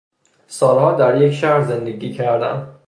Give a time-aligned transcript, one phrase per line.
[0.47, 2.75] سالها در یک شهر زندگی کردن